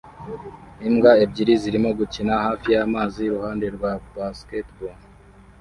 Imbwa 0.87 1.11
ebyiri 1.23 1.53
zirimo 1.63 1.89
gukina 1.99 2.33
hafi 2.45 2.67
y'amazi 2.75 3.17
iruhande 3.25 3.65
rwa 3.75 3.91
basketball 4.15 4.97